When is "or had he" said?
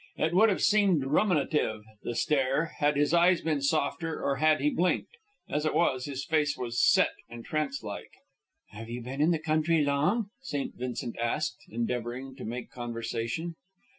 4.23-4.71